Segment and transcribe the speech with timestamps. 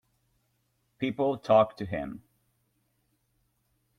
[0.97, 2.23] People talked to him.